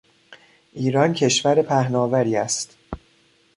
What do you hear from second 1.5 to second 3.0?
پهناوری است.